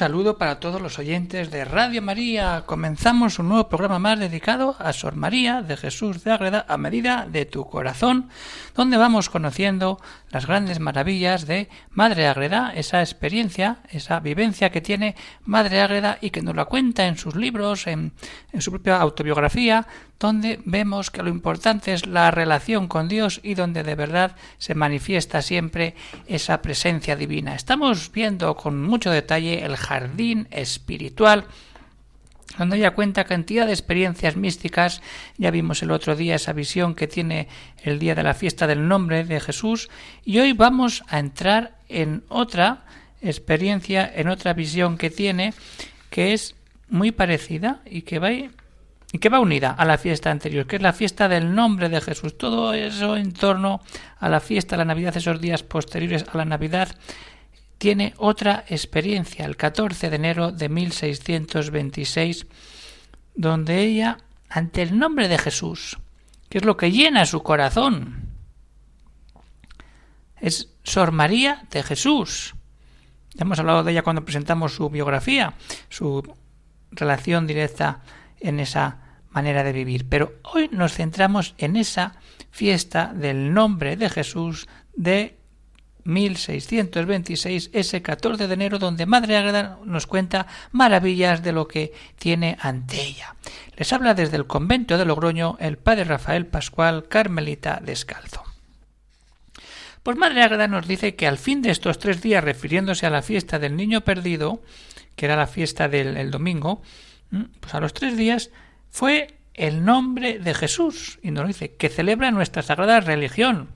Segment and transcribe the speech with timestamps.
[0.00, 2.62] Saludo para todos los oyentes de Radio María.
[2.64, 7.26] Comenzamos un nuevo programa más dedicado a Sor María de Jesús de Ágreda a medida
[7.30, 8.30] de tu corazón,
[8.74, 10.00] donde vamos conociendo
[10.30, 16.30] las grandes maravillas de Madre Ágreda, esa experiencia, esa vivencia que tiene Madre Ágreda y
[16.30, 18.14] que nos la cuenta en sus libros, en,
[18.54, 19.86] en su propia autobiografía,
[20.20, 24.74] donde vemos que lo importante es la relación con Dios y donde de verdad se
[24.74, 25.94] manifiesta siempre
[26.26, 27.54] esa presencia divina.
[27.54, 31.46] Estamos viendo con mucho detalle el jardín espiritual
[32.58, 35.00] donde ella cuenta cantidad de experiencias místicas,
[35.38, 37.48] ya vimos el otro día esa visión que tiene
[37.82, 39.88] el día de la fiesta del nombre de Jesús,
[40.24, 42.84] y hoy vamos a entrar en otra
[43.22, 45.54] experiencia, en otra visión que tiene,
[46.10, 46.56] que es
[46.88, 48.30] muy parecida y que va
[49.12, 52.00] y que va unida a la fiesta anterior, que es la fiesta del nombre de
[52.00, 52.38] Jesús.
[52.38, 53.80] Todo eso en torno
[54.18, 56.96] a la fiesta, a la Navidad, esos días posteriores a la Navidad,
[57.78, 62.46] tiene otra experiencia, el 14 de enero de 1626,
[63.34, 65.98] donde ella, ante el nombre de Jesús,
[66.48, 68.28] que es lo que llena su corazón,
[70.40, 72.54] es Sor María de Jesús.
[73.34, 75.54] Ya hemos hablado de ella cuando presentamos su biografía,
[75.88, 76.22] su
[76.92, 78.02] relación directa
[78.40, 78.98] en esa
[79.30, 80.08] manera de vivir.
[80.08, 82.16] Pero hoy nos centramos en esa
[82.50, 85.40] fiesta del nombre de Jesús de
[86.04, 92.56] 1626, ese 14 de enero, donde Madre Ágreda nos cuenta maravillas de lo que tiene
[92.60, 93.36] ante ella.
[93.76, 98.42] Les habla desde el convento de Logroño el padre Rafael Pascual, carmelita descalzo.
[100.02, 103.22] Pues Madre Ágreda nos dice que al fin de estos tres días, refiriéndose a la
[103.22, 104.62] fiesta del niño perdido,
[105.14, 106.82] que era la fiesta del domingo,
[107.30, 108.50] pues a los tres días
[108.90, 113.68] fue el nombre de Jesús, y nos dice, que celebra nuestra sagrada religión,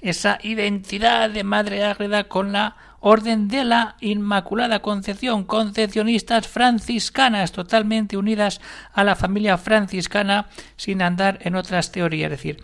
[0.00, 8.16] esa identidad de Madre Ágreda con la Orden de la Inmaculada Concepción, concepcionistas franciscanas totalmente
[8.16, 8.60] unidas
[8.92, 12.62] a la familia franciscana sin andar en otras teorías, es decir,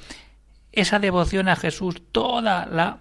[0.73, 2.99] esa devoción a Jesús, toda la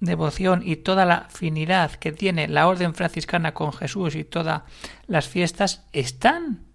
[0.00, 4.62] devoción y toda la afinidad que tiene la orden franciscana con Jesús y todas
[5.06, 6.65] las fiestas están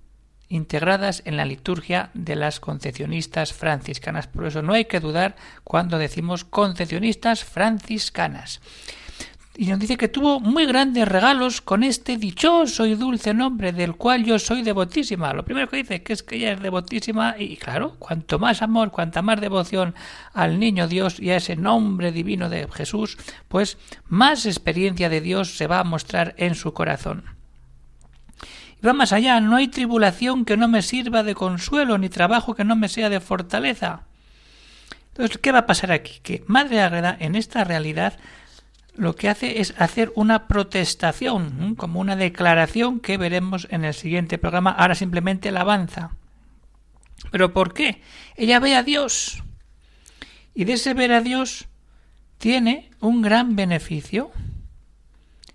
[0.51, 4.27] integradas en la liturgia de las concepcionistas franciscanas.
[4.27, 8.59] Por eso no hay que dudar cuando decimos concepcionistas franciscanas.
[9.55, 13.95] Y nos dice que tuvo muy grandes regalos con este dichoso y dulce nombre del
[13.95, 15.33] cual yo soy devotísima.
[15.33, 18.91] Lo primero que dice que es que ella es devotísima y claro, cuanto más amor,
[18.91, 19.93] cuanta más devoción
[20.33, 23.17] al niño Dios y a ese nombre divino de Jesús,
[23.49, 27.40] pues más experiencia de Dios se va a mostrar en su corazón.
[28.85, 32.63] Va más allá, no hay tribulación que no me sirva de consuelo, ni trabajo que
[32.63, 34.03] no me sea de fortaleza.
[35.09, 36.19] Entonces, ¿qué va a pasar aquí?
[36.23, 38.17] Que Madre Ágreda, en esta realidad,
[38.95, 44.37] lo que hace es hacer una protestación, como una declaración que veremos en el siguiente
[44.37, 44.71] programa.
[44.71, 46.11] Ahora simplemente la avanza.
[47.29, 48.01] ¿Pero por qué?
[48.35, 49.43] Ella ve a Dios.
[50.55, 51.67] Y de ese ver a Dios
[52.39, 54.31] tiene un gran beneficio.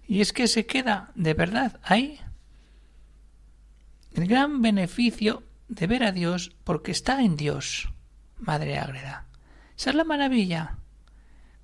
[0.06, 2.20] Y es que se queda de verdad ahí
[4.16, 7.88] el gran beneficio de ver a Dios porque está en Dios,
[8.38, 9.27] Madre Ágreda.
[9.77, 10.78] Esa es la maravilla.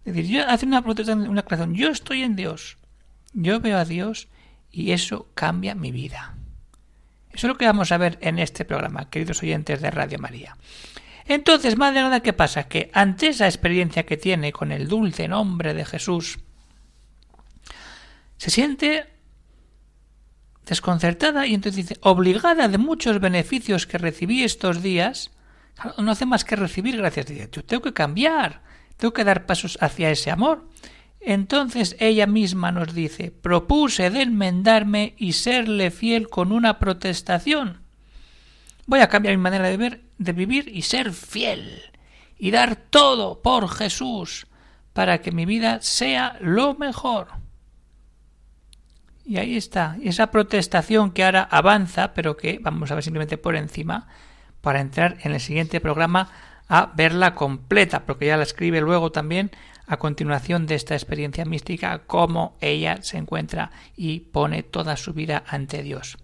[0.05, 1.75] Es decir, yo hace una protesta, una aclaración.
[1.75, 2.79] Yo estoy en Dios.
[3.33, 4.29] Yo veo a Dios
[4.71, 6.35] y eso cambia mi vida.
[7.29, 10.56] Eso es lo que vamos a ver en este programa, queridos oyentes de Radio María.
[11.25, 12.65] Entonces, Madre Ágreda, ¿qué pasa?
[12.65, 16.41] Que ante esa experiencia que tiene con el dulce nombre de Jesús,
[18.37, 19.12] se siente
[20.67, 25.31] desconcertada y entonces dice, obligada de muchos beneficios que recibí estos días,
[25.99, 27.26] no hace más que recibir gracias.
[27.26, 28.62] Dice, yo tengo que cambiar,
[28.97, 30.69] tengo que dar pasos hacia ese amor.
[31.20, 37.81] Entonces ella misma nos dice, propuse de enmendarme y serle fiel con una protestación.
[38.87, 41.93] Voy a cambiar mi manera de ver, de vivir y ser fiel
[42.38, 44.49] y dar todo por Jesús
[44.93, 47.42] para que mi vida sea lo mejor.
[49.25, 53.55] Y ahí está, esa protestación que ahora avanza, pero que vamos a ver simplemente por
[53.55, 54.09] encima,
[54.61, 56.31] para entrar en el siguiente programa
[56.69, 59.51] a verla completa, porque ya la escribe luego también
[59.87, 65.45] a continuación de esta experiencia mística cómo ella se encuentra y pone toda su vida
[65.47, 66.19] ante Dios.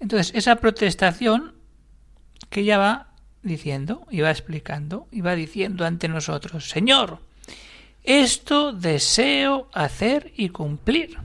[0.00, 1.54] Entonces, esa protestación
[2.50, 3.08] que ella va
[3.42, 7.20] diciendo y va explicando y va diciendo ante nosotros, Señor,
[8.08, 11.18] esto deseo hacer y cumplir.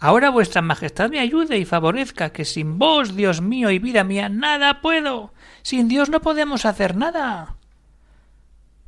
[0.00, 4.30] Ahora vuestra Majestad me ayude y favorezca, que sin vos, Dios mío y vida mía,
[4.30, 5.34] nada puedo.
[5.60, 7.56] Sin Dios no podemos hacer nada.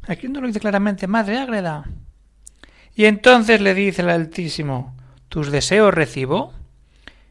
[0.08, 1.84] Aquí no lo dice claramente Madre Ágreda.
[2.96, 4.96] Y entonces le dice el Altísimo,
[5.28, 6.54] ¿tus deseos recibo?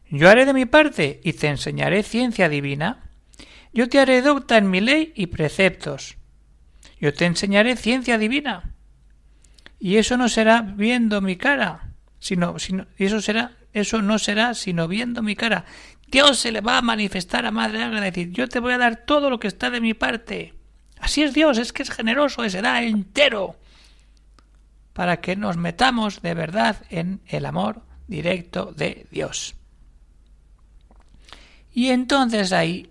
[0.08, 3.10] Yo haré de mi parte y te enseñaré ciencia divina.
[3.72, 6.16] Yo te haré docta en mi ley y preceptos.
[7.00, 8.74] Yo te enseñaré ciencia divina.
[9.78, 12.56] Y eso no será viendo mi cara, sino,
[12.96, 15.64] eso será eso no será sino viendo mi cara.
[16.06, 19.04] Dios se le va a manifestar a Madre y decir, yo te voy a dar
[19.04, 20.54] todo lo que está de mi parte.
[21.00, 23.56] Así es Dios, es que es generoso, se da entero
[24.92, 29.56] para que nos metamos de verdad en el amor directo de Dios.
[31.72, 32.88] Y entonces ahí,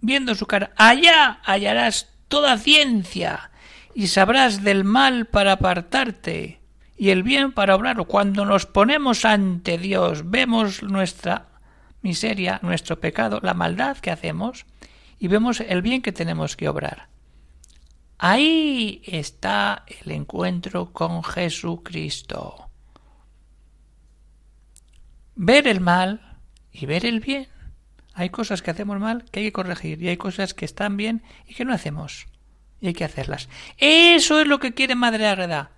[0.00, 3.50] viendo su cara, allá hallarás toda ciencia
[3.92, 6.60] y sabrás del mal para apartarte
[6.96, 8.06] y el bien para obrarlo.
[8.06, 11.48] Cuando nos ponemos ante Dios, vemos nuestra
[12.00, 14.64] miseria, nuestro pecado, la maldad que hacemos
[15.18, 17.08] y vemos el bien que tenemos que obrar.
[18.16, 22.70] Ahí está el encuentro con Jesucristo.
[25.34, 26.38] Ver el mal
[26.70, 27.48] y ver el bien.
[28.14, 31.22] Hay cosas que hacemos mal que hay que corregir y hay cosas que están bien
[31.46, 32.26] y que no hacemos.
[32.80, 33.48] Y hay que hacerlas.
[33.78, 35.70] Eso es lo que quiere Madre Ágreda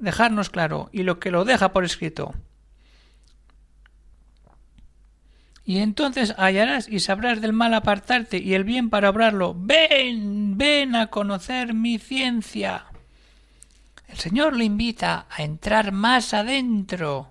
[0.00, 2.34] dejarnos claro y lo que lo deja por escrito.
[5.64, 9.54] Y entonces hallarás y sabrás del mal apartarte y el bien para obrarlo.
[9.56, 12.86] Ven, ven a conocer mi ciencia.
[14.08, 17.28] El Señor le invita a entrar más adentro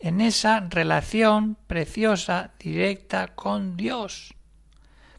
[0.00, 4.34] en esa relación preciosa, directa con Dios.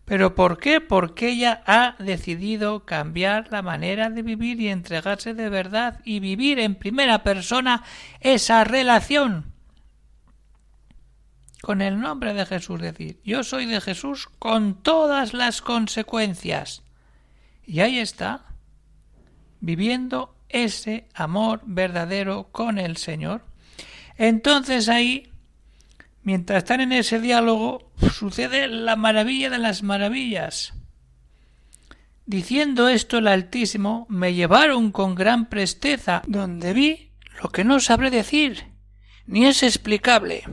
[0.05, 0.81] ¿Pero por qué?
[0.81, 6.59] Porque ella ha decidido cambiar la manera de vivir y entregarse de verdad y vivir
[6.59, 7.83] en primera persona
[8.19, 9.53] esa relación.
[11.61, 16.81] Con el nombre de Jesús decir, yo soy de Jesús con todas las consecuencias.
[17.63, 18.45] Y ahí está,
[19.59, 23.50] viviendo ese amor verdadero con el Señor.
[24.21, 25.31] Entonces ahí
[26.23, 30.73] Mientras están en ese diálogo, sucede la maravilla de las maravillas.
[32.27, 38.11] Diciendo esto el Altísimo, me llevaron con gran presteza, donde vi lo que no sabré
[38.11, 38.67] decir,
[39.25, 40.43] ni es explicable.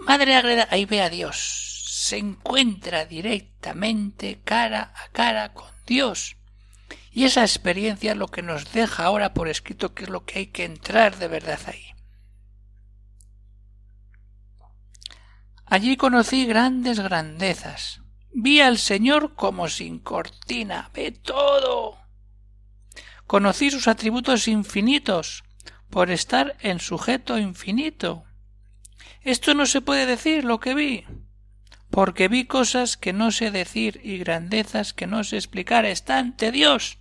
[0.00, 6.36] Madre Agreda ahí ve a Dios, se encuentra directamente cara a cara con Dios.
[7.12, 10.40] Y esa experiencia es lo que nos deja ahora por escrito que es lo que
[10.40, 11.95] hay que entrar de verdad ahí.
[15.66, 18.00] Allí conocí grandes grandezas.
[18.32, 21.98] Vi al Señor como sin cortina, ve todo.
[23.26, 25.42] Conocí sus atributos infinitos,
[25.90, 28.24] por estar en sujeto infinito.
[29.22, 31.04] Esto no se puede decir lo que vi,
[31.90, 35.84] porque vi cosas que no sé decir y grandezas que no sé explicar.
[35.84, 36.98] Está ante Dios.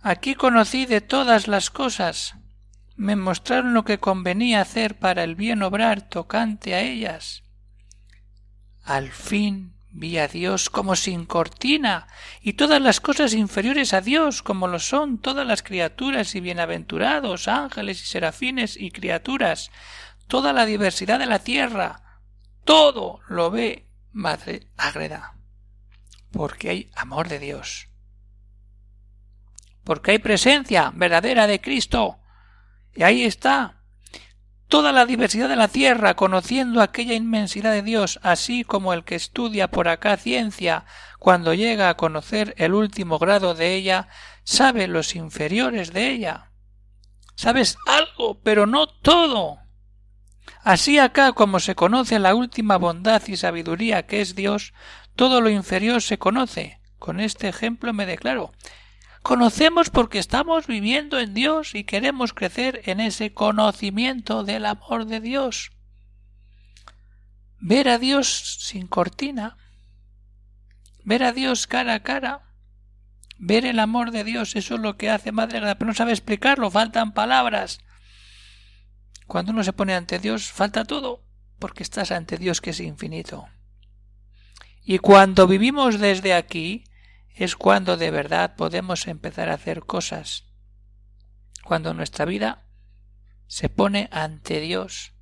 [0.00, 2.36] Aquí conocí de todas las cosas,
[2.96, 7.42] me mostraron lo que convenía hacer para el bien obrar tocante a ellas.
[8.82, 12.06] Al fin vi a Dios como sin cortina,
[12.42, 17.48] y todas las cosas inferiores a Dios, como lo son todas las criaturas y bienaventurados,
[17.48, 19.70] ángeles y serafines y criaturas,
[20.26, 22.20] toda la diversidad de la tierra,
[22.64, 25.36] todo lo ve Madre Agreda,
[26.30, 27.88] porque hay amor de Dios,
[29.82, 32.18] porque hay presencia verdadera de Cristo,
[32.96, 33.82] y ahí está.
[34.68, 39.14] Toda la diversidad de la tierra, conociendo aquella inmensidad de Dios, así como el que
[39.14, 40.86] estudia por acá ciencia,
[41.20, 44.08] cuando llega a conocer el último grado de ella,
[44.42, 46.50] sabe los inferiores de ella.
[47.36, 49.58] Sabes algo, pero no todo.
[50.64, 54.72] Así acá como se conoce la última bondad y sabiduría que es Dios,
[55.14, 56.80] todo lo inferior se conoce.
[56.98, 58.52] Con este ejemplo me declaro
[59.26, 65.18] Conocemos porque estamos viviendo en Dios y queremos crecer en ese conocimiento del amor de
[65.18, 65.72] Dios.
[67.58, 69.56] Ver a Dios sin cortina,
[71.02, 72.42] ver a Dios cara a cara,
[73.36, 76.70] ver el amor de Dios, eso es lo que hace Madre pero no sabe explicarlo,
[76.70, 77.80] faltan palabras.
[79.26, 81.24] Cuando uno se pone ante Dios, falta todo,
[81.58, 83.48] porque estás ante Dios que es infinito.
[84.84, 86.84] Y cuando vivimos desde aquí,
[87.36, 90.46] es cuando de verdad podemos empezar a hacer cosas.
[91.62, 92.64] Cuando nuestra vida
[93.46, 95.12] se pone ante Dios.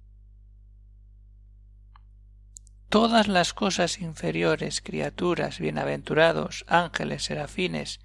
[2.89, 7.99] Todas las cosas inferiores, criaturas, bienaventurados, ángeles, serafines,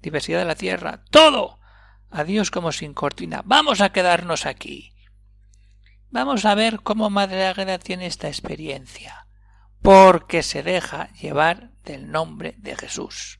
[0.00, 1.58] diversidad de la tierra, todo
[2.10, 3.42] a Dios como sin cortina.
[3.44, 4.94] Vamos a quedarnos aquí.
[6.08, 9.26] Vamos a ver cómo Madre Águeda tiene esta experiencia,
[9.82, 13.39] porque se deja llevar del nombre de Jesús.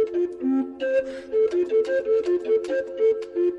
[3.37, 3.58] you.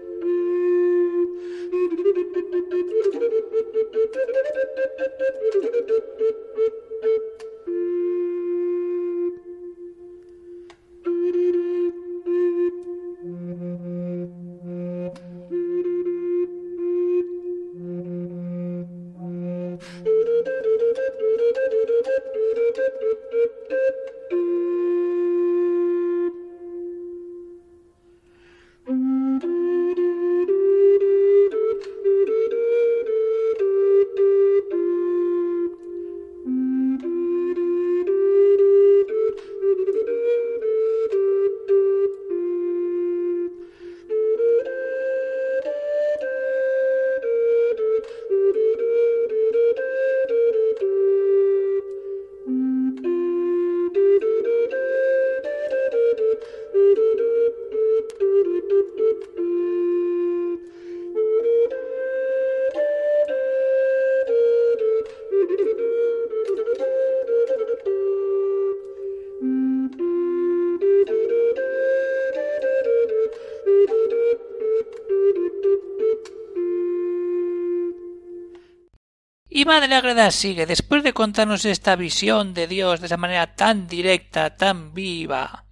[79.79, 84.57] Madre Agreda sigue, después de contarnos esta visión de Dios de esa manera tan directa,
[84.57, 85.67] tan viva,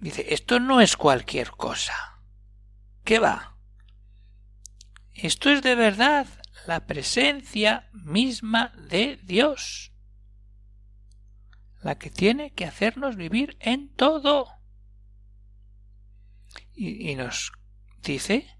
[0.00, 2.20] dice, esto no es cualquier cosa.
[3.04, 3.56] ¿Qué va?
[5.14, 6.26] Esto es de verdad
[6.66, 9.94] la presencia misma de Dios,
[11.80, 14.46] la que tiene que hacernos vivir en todo.
[16.74, 17.50] Y, y nos
[18.02, 18.58] dice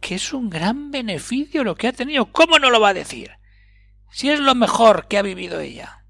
[0.00, 2.32] que es un gran beneficio lo que ha tenido.
[2.32, 3.41] ¿Cómo no lo va a decir?
[4.12, 6.04] Si es lo mejor que ha vivido ella.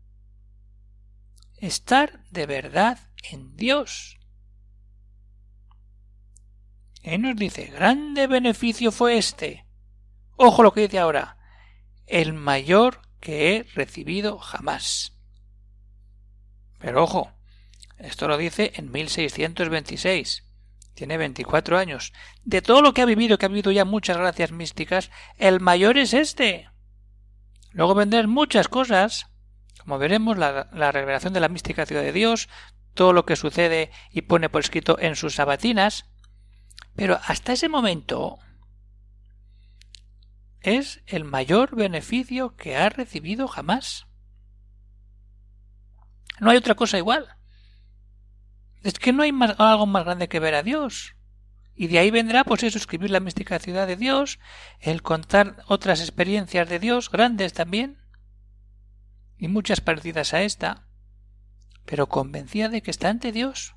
[1.56, 2.98] Estar de verdad
[3.30, 4.18] en Dios.
[7.02, 9.66] Él nos dice, grande beneficio fue este.
[10.36, 11.38] Ojo lo que dice ahora,
[12.06, 15.16] el mayor que he recibido jamás.
[16.78, 17.32] Pero ojo,
[17.98, 20.44] esto lo dice en 1626
[20.94, 22.12] tiene 24 años.
[22.44, 25.98] De todo lo que ha vivido, que ha vivido ya muchas gracias místicas, el mayor
[25.98, 26.68] es este.
[27.72, 29.26] Luego vendrán muchas cosas,
[29.78, 32.48] como veremos, la, la revelación de la mística ciudad de Dios,
[32.94, 36.10] todo lo que sucede y pone por escrito en sus sabatinas,
[36.94, 38.38] pero hasta ese momento
[40.60, 44.06] es el mayor beneficio que ha recibido jamás.
[46.40, 47.36] No hay otra cosa igual.
[48.82, 51.14] Es que no hay algo más grande que ver a Dios.
[51.82, 54.38] Y de ahí vendrá, pues eso, escribir la mística ciudad de Dios,
[54.78, 57.98] el contar otras experiencias de Dios, grandes también,
[59.36, 60.86] y muchas parecidas a esta,
[61.84, 63.74] pero convencida de que está ante Dios.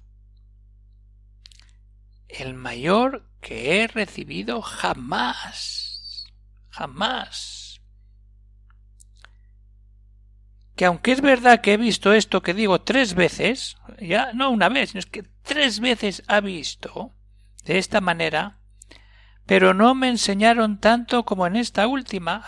[2.28, 6.28] El mayor que he recibido jamás.
[6.70, 7.82] Jamás.
[10.76, 14.70] que aunque es verdad que he visto esto que digo tres veces, ya no una
[14.70, 17.15] vez, sino es que tres veces ha visto
[17.66, 18.60] de esta manera,
[19.46, 22.46] pero no me enseñaron tanto como en esta última.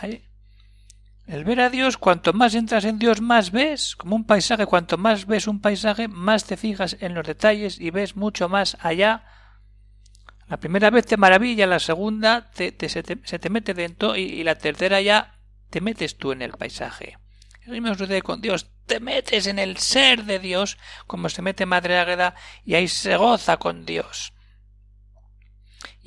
[1.27, 4.97] El ver a Dios, cuanto más entras en Dios, más ves, como un paisaje, cuanto
[4.97, 9.25] más ves un paisaje, más te fijas en los detalles y ves mucho más allá.
[10.47, 14.55] La primera vez te maravilla, la segunda te, se, te, mete dentro y, y la
[14.55, 15.35] tercera ya
[15.69, 17.17] te metes tú en el paisaje.
[17.65, 18.71] Lo mismo sucede con Dios.
[18.85, 23.17] Te metes en el ser de Dios, como se mete Madre Águeda, y ahí se
[23.17, 24.31] goza con Dios.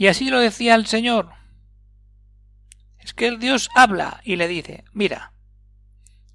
[0.01, 1.35] Y así lo decía el Señor.
[3.01, 5.35] Es que el Dios habla y le dice, mira,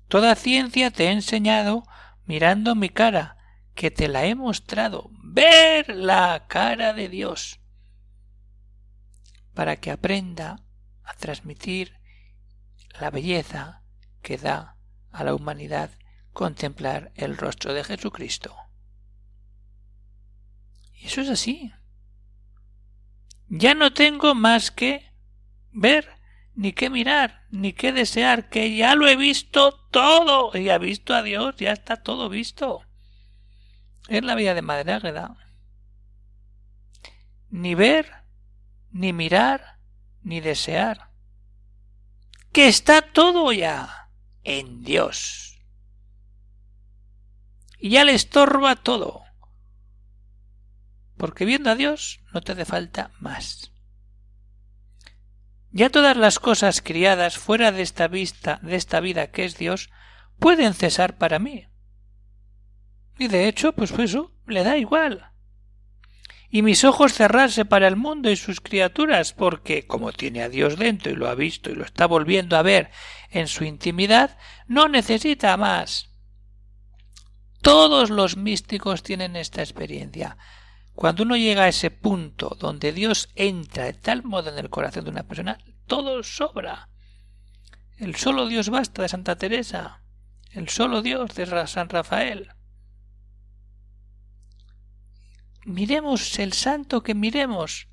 [0.07, 1.83] toda ciencia te he enseñado
[2.25, 3.37] mirando mi cara,
[3.73, 7.59] que te la he mostrado, ver la cara de Dios,
[9.55, 10.63] para que aprenda
[11.03, 11.97] a transmitir
[12.99, 13.81] la belleza
[14.21, 14.77] que da
[15.11, 15.89] a la humanidad
[16.33, 18.55] contemplar el rostro de Jesucristo.
[20.93, 21.73] Y eso es así.
[23.49, 25.11] Ya no tengo más que
[25.71, 26.09] ver,
[26.55, 30.57] ni que mirar, ni que desear, que ya lo he visto todo.
[30.57, 32.83] Y ha visto a Dios, ya está todo visto.
[34.07, 35.35] Es la vida de Madre Águeda.
[37.49, 38.11] Ni ver,
[38.91, 39.79] ni mirar,
[40.21, 41.11] ni desear.
[42.51, 44.09] Que está todo ya
[44.43, 45.59] en Dios.
[47.77, 49.24] Y ya le estorba todo.
[51.17, 53.71] Porque viendo a Dios no te hace falta más.
[55.71, 59.89] Ya todas las cosas criadas fuera de esta vista, de esta vida que es Dios,
[60.39, 61.67] pueden cesar para mí.
[63.17, 65.35] Y de hecho, pues eso, le da igual
[66.55, 70.77] y mis ojos cerrarse para el mundo y sus criaturas, porque, como tiene a Dios
[70.77, 72.91] dentro y lo ha visto y lo está volviendo a ver
[73.29, 76.11] en su intimidad, no necesita más.
[77.61, 80.37] Todos los místicos tienen esta experiencia.
[80.95, 85.03] Cuando uno llega a ese punto donde Dios entra de tal modo en el corazón
[85.03, 86.89] de una persona, todo sobra.
[87.97, 90.01] El solo Dios basta de Santa Teresa,
[90.51, 92.49] el solo Dios de San Rafael.
[95.65, 97.89] miremos el santo que miremos.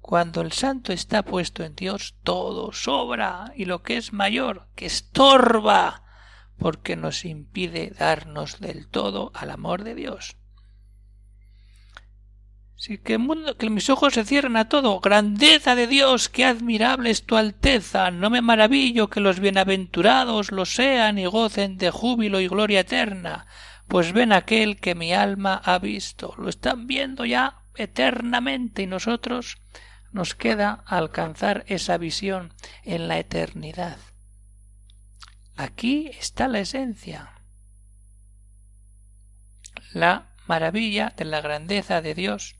[0.00, 4.86] Cuando el santo está puesto en Dios, todo sobra y lo que es mayor, que
[4.86, 6.04] estorba,
[6.58, 10.36] porque nos impide darnos del todo al amor de Dios.
[12.80, 15.00] Si que, mundo, que mis ojos se cierren a todo.
[15.00, 18.10] Grandeza de Dios, qué admirable es tu alteza.
[18.10, 23.46] No me maravillo que los bienaventurados lo sean y gocen de júbilo y gloria eterna
[23.90, 26.34] pues ven aquel que mi alma ha visto.
[26.38, 29.58] Lo están viendo ya eternamente y nosotros
[30.12, 33.98] nos queda alcanzar esa visión en la eternidad.
[35.56, 37.32] Aquí está la esencia,
[39.92, 42.59] la maravilla de la grandeza de Dios,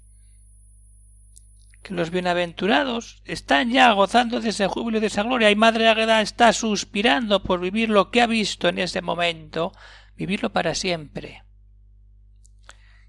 [1.83, 5.89] que los bienaventurados están ya gozando de ese júbilo y de esa gloria, y Madre
[5.89, 9.73] Águeda está suspirando por vivir lo que ha visto en ese momento,
[10.17, 11.43] vivirlo para siempre.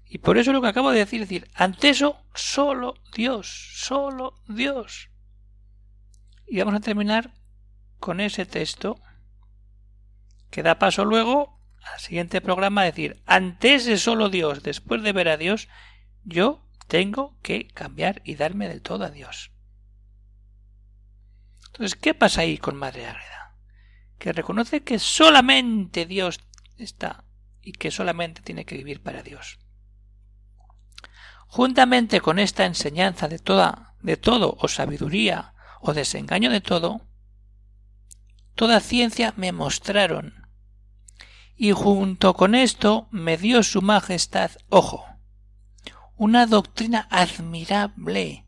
[0.06, 4.34] Y por eso lo que acabo de decir, es decir, ante eso, solo Dios, solo
[4.46, 5.10] Dios.
[6.46, 7.32] Y vamos a terminar
[7.98, 9.00] con ese texto
[10.50, 11.58] que da paso luego
[11.94, 15.68] al siguiente programa decir, ante ese solo Dios, después de ver a Dios,
[16.24, 19.50] yo tengo que cambiar y darme del todo a Dios.
[21.68, 23.56] Entonces, ¿qué pasa ahí con Madre Ágreda?
[24.18, 26.40] Que reconoce que solamente Dios
[26.76, 27.24] está
[27.62, 29.58] y que solamente tiene que vivir para Dios.
[31.46, 37.06] Juntamente con esta enseñanza de toda de todo o sabiduría o desengaño de todo,
[38.54, 40.46] toda ciencia me mostraron
[41.56, 45.06] y junto con esto me dio su majestad, ojo,
[46.16, 48.46] una doctrina admirable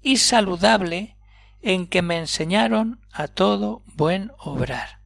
[0.00, 1.16] y saludable
[1.62, 5.00] en que me enseñaron a todo buen obrar.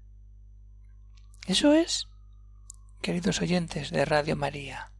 [1.46, 2.08] Eso es
[3.04, 4.90] queridos oyentes de Radio María.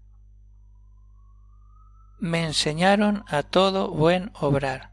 [2.19, 4.93] Me enseñaron a todo buen obrar.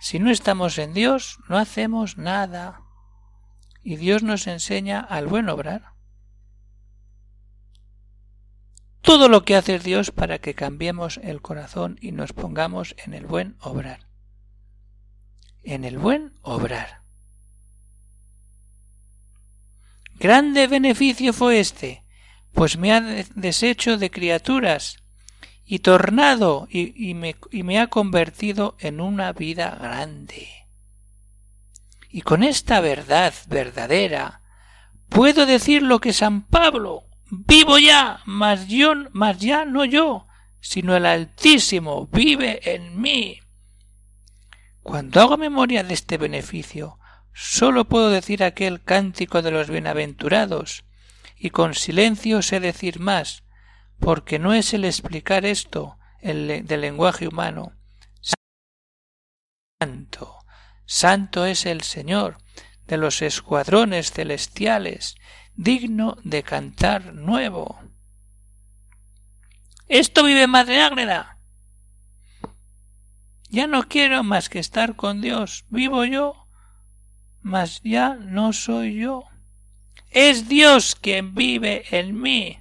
[0.00, 2.82] Si no estamos en Dios, no hacemos nada.
[3.82, 5.95] Y Dios nos enseña al buen obrar.
[9.06, 13.24] Todo lo que hace Dios para que cambiemos el corazón y nos pongamos en el
[13.24, 14.00] buen obrar.
[15.62, 17.02] En el buen obrar.
[20.18, 22.02] Grande beneficio fue este,
[22.52, 24.96] pues me ha deshecho de criaturas
[25.64, 30.48] y tornado y, me, y me ha convertido en una vida grande.
[32.10, 34.42] Y con esta verdad verdadera
[35.08, 37.04] Puedo decir lo que San Pablo.
[37.28, 40.26] Vivo ya, mas yo, mas ya no yo,
[40.60, 43.40] sino el Altísimo vive en mí.
[44.82, 46.98] Cuando hago memoria de este beneficio,
[47.34, 50.84] sólo puedo decir aquel cántico de los bienaventurados,
[51.36, 53.42] y con silencio sé decir más,
[53.98, 57.72] porque no es el explicar esto el del lenguaje humano.
[59.80, 60.38] Santo,
[60.86, 62.38] santo es el Señor
[62.86, 65.16] de los escuadrones celestiales,
[65.56, 67.80] digno de cantar nuevo.
[69.88, 71.38] Esto vive Madre Ágreda.
[73.48, 75.64] Ya no quiero más que estar con Dios.
[75.70, 76.46] Vivo yo,
[77.40, 79.24] mas ya no soy yo.
[80.10, 82.60] Es Dios quien vive en mí.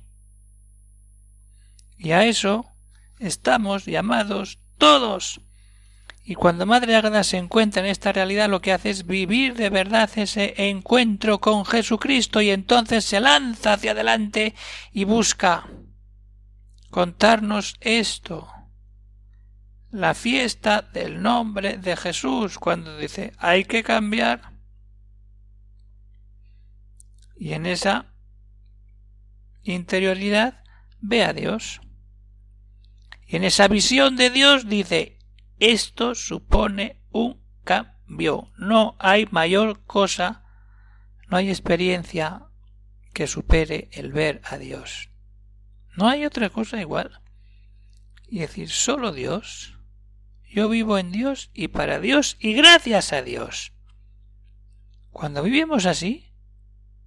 [1.97, 2.65] Y a eso
[3.19, 5.41] estamos llamados todos.
[6.27, 9.69] Y cuando Madre Ágreda se encuentra en esta realidad, lo que hace es vivir de
[9.69, 14.55] verdad ese encuentro con Jesucristo y entonces se lanza hacia adelante
[14.91, 15.69] y busca
[16.89, 18.49] contarnos esto.
[19.91, 24.51] La fiesta del nombre de Jesús, cuando dice hay que cambiar.
[27.37, 28.15] Y en esa
[29.61, 30.63] interioridad
[31.01, 31.81] ve a Dios.
[33.27, 35.14] Y en esa visión de Dios dice
[35.59, 38.51] esto supone un cambio.
[38.57, 40.43] No hay mayor cosa,
[41.27, 42.43] no hay experiencia
[43.13, 45.09] que supere el ver a Dios.
[45.95, 47.21] No hay otra cosa igual.
[48.27, 49.77] Y decir, solo Dios.
[50.49, 53.73] Yo vivo en Dios y para Dios y gracias a Dios.
[55.11, 56.33] Cuando vivimos así,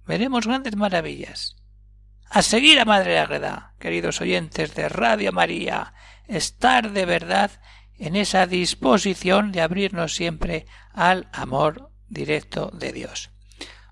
[0.05, 1.55] veremos grandes maravillas.
[2.29, 5.93] A seguir a Madre Agreda, queridos oyentes de Radio María,
[6.27, 7.51] estar de verdad
[7.99, 13.29] en esa disposición de abrirnos siempre al amor directo de Dios.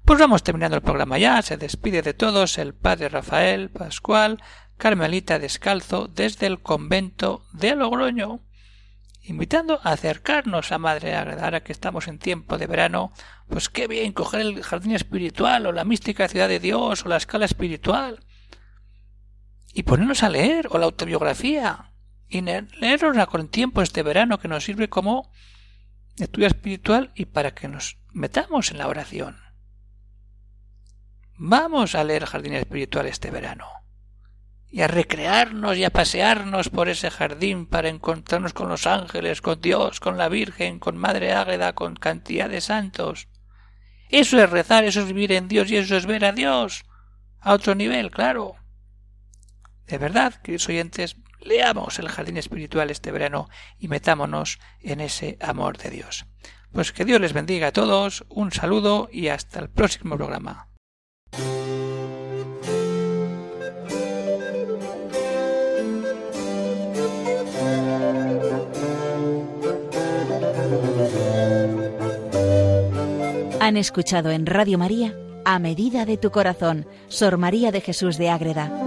[0.06, 4.42] Pues vamos terminando el programa ya, se despide de todos el Padre Rafael Pascual,
[4.78, 8.40] carmelita descalzo desde el convento de Logroño,
[9.24, 13.12] invitando a acercarnos a Madre Ágreda, ahora que estamos en tiempo de verano,
[13.50, 17.18] pues qué bien coger el jardín espiritual o la mística ciudad de Dios o la
[17.18, 18.22] escala espiritual
[19.74, 21.92] y ponernos a leer o la autobiografía
[22.30, 25.32] y leernos con tiempo este verano que nos sirve como
[26.18, 29.38] estudio espiritual y para que nos metamos en la oración.
[31.38, 33.68] Vamos a leer jardín espiritual este verano
[34.70, 39.62] y a recrearnos y a pasearnos por ese jardín para encontrarnos con los ángeles, con
[39.62, 43.30] Dios, con la Virgen, con Madre Águeda, con cantidad de santos.
[44.10, 46.86] Eso es rezar, eso es vivir en Dios y eso es ver a Dios
[47.40, 48.56] a otro nivel, claro.
[49.86, 51.16] De verdad, queridos oyentes,
[51.48, 56.26] leamos el jardín espiritual este verano y metámonos en ese amor de Dios.
[56.72, 60.68] Pues que Dios les bendiga a todos, un saludo y hasta el próximo programa.
[73.60, 78.30] Han escuchado en Radio María A Medida de tu Corazón, Sor María de Jesús de
[78.30, 78.87] Ágreda.